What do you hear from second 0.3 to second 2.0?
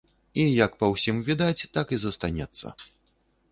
І, як па ўсім відаць, так